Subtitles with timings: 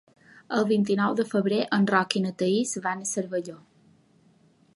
[0.59, 3.59] El vint-i-nou de febrer en Roc i na Thaís van a Cervelló.